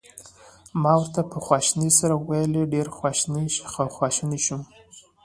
ما 0.81 0.93
ورته 0.99 1.21
په 1.31 1.37
خواشینۍ 1.45 1.91
سره 1.99 2.13
وویل: 2.17 2.53
ډېر 2.73 2.87
خواشینی 3.95 4.39
شوم. 4.45 4.61